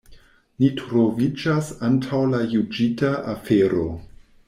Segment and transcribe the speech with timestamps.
[0.63, 3.89] Ni troviĝas antaŭ la juĝita afero.